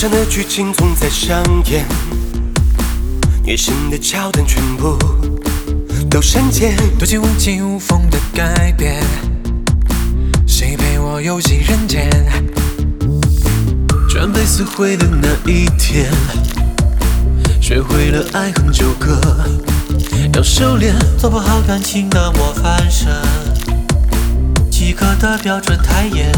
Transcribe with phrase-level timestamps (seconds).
[0.00, 1.84] 长的剧情总在上演，
[3.42, 4.96] 虐心的桥段全部
[6.08, 9.02] 都删减，多情无情无缝的改变，
[10.46, 12.08] 谁陪我游戏人间？
[14.08, 16.08] 准备撕毁的那一天，
[17.60, 19.20] 学会了爱恨纠葛，
[20.32, 23.10] 要收敛，做不好感情的模范生，
[24.70, 26.32] 及格的标准太严。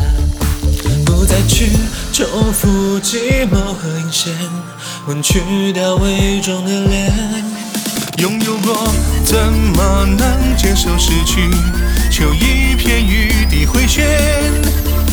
[1.20, 1.70] 不再去
[2.15, 4.33] 重复寂寞和阴险，
[5.06, 7.12] 换去掉伪装的脸。
[8.16, 8.88] 拥有过，
[9.23, 11.51] 怎么能接受失去？
[12.10, 14.02] 求一片余地回旋。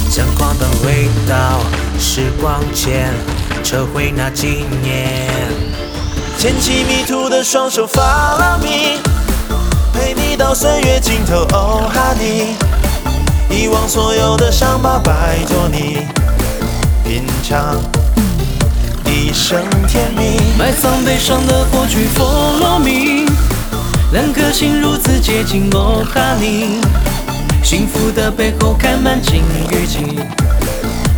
[0.09, 1.59] 像狂奔回到
[1.99, 3.13] 时光前，
[3.61, 5.19] 撤回那几年。
[6.39, 9.01] 牵起迷途的双手，Follow me，
[9.93, 12.66] 陪你到岁月尽头，Oh honey。
[13.49, 16.05] 遗忘所有的伤疤，拜托你
[17.03, 17.81] 品尝
[19.05, 20.39] 一生甜蜜。
[20.57, 23.25] 埋葬悲伤的过去，Follow me。
[24.11, 26.81] 两颗心如此接近，Oh honey。
[27.63, 30.19] 幸福的背后开满金鱼季，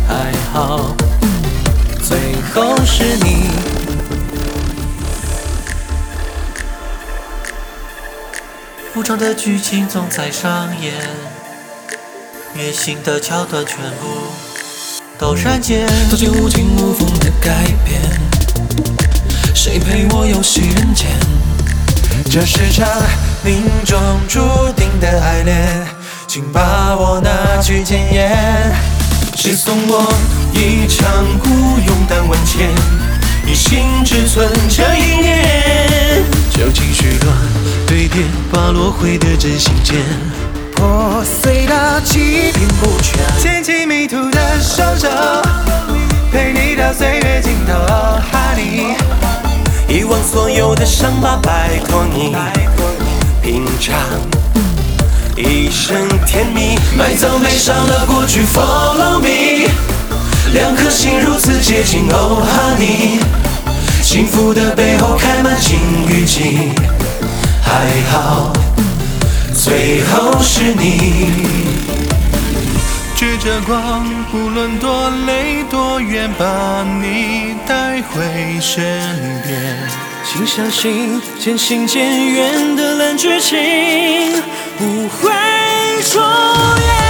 [0.08, 0.96] 还好
[2.02, 2.18] 最
[2.52, 3.50] 后是你。
[8.92, 11.39] 复仇的剧情总在上演。
[12.52, 14.08] 虐心的桥段全部
[15.16, 18.00] 都删减，走进无尽无缝的改变，
[19.54, 21.06] 谁陪我游戏人间？
[22.28, 22.88] 这是场
[23.44, 24.40] 命中注
[24.76, 25.86] 定的爱恋，
[26.26, 28.74] 请把我拿去检验。
[29.36, 30.12] 谁送我
[30.52, 31.48] 一场孤
[31.86, 32.68] 勇但万千，
[33.46, 36.24] 一心只存这一念。
[36.50, 37.36] 旧情绪乱
[37.86, 39.96] 堆叠，把落灰的真心捡。
[40.74, 41.74] 破碎的
[45.00, 45.08] 的双手，
[46.30, 47.72] 陪你到岁月尽头
[48.30, 48.96] ，Honey。
[49.88, 52.36] 遗忘所有的伤疤，拜托你
[53.42, 53.96] 品尝
[55.36, 56.78] 一生甜蜜。
[56.96, 59.70] 埋葬悲伤的过去，Follow me。
[60.52, 63.20] 两颗心如此接近，Oh honey。
[64.02, 65.78] 幸福的背后开满金
[66.08, 66.72] 鱼季，
[67.62, 68.52] 还好。
[69.54, 71.69] 最后是你，
[73.40, 78.84] 着光，不论多累多远，把你带回身
[79.42, 79.78] 边。
[80.24, 83.58] 请相信，渐行渐远的烂剧情
[84.76, 85.30] 不会
[86.02, 87.09] 重演。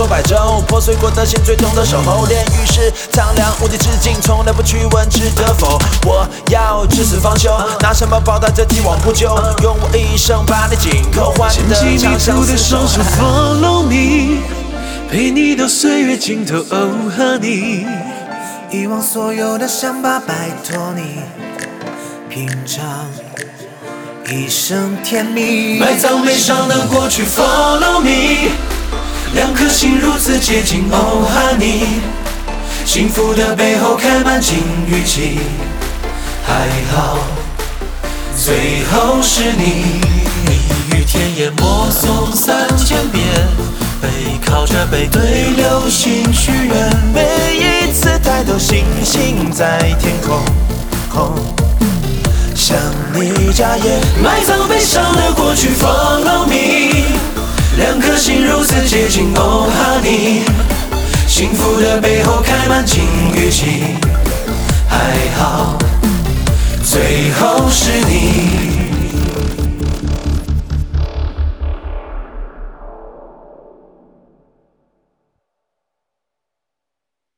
[0.00, 2.24] 过百州，破碎过的心，最痛的守候。
[2.24, 5.78] 炼狱是苍凉无敌之境，从来不去问值得否。
[6.06, 7.50] 我要至死方休，
[7.80, 9.36] 拿什么报答这既往不咎？
[9.62, 14.38] 用我一生把你紧扣，换得长相的双手 Follow me，
[15.10, 17.84] 陪你到岁月尽头，Oh honey。
[18.70, 21.20] 遗忘所有的伤疤，拜托你
[22.30, 22.82] 品尝
[24.30, 25.78] 一生甜蜜。
[25.78, 28.79] 埋葬悲伤的过去，Follow me。
[29.72, 31.84] 心如此接近，Oh honey，
[32.84, 35.38] 幸福的背后开满金鱼季，
[36.44, 37.18] 还好
[38.36, 40.00] 最后是你。
[40.44, 43.24] 蜜语甜言默诵三千遍，
[44.02, 44.08] 背
[44.44, 50.42] 靠着背对流星许愿，每一次抬头星星在天空，
[51.08, 51.34] 空
[52.54, 52.76] 向
[53.14, 54.00] 你眨眼。
[54.22, 57.29] 埋葬悲伤的过去，Follow me。
[57.80, 60.42] 两颗心如此接近，Oh honey，
[61.26, 63.02] 幸福的背后开满金
[63.34, 63.96] 鱼季，
[64.86, 64.98] 还
[65.38, 65.78] 好
[66.84, 68.69] 最后是你。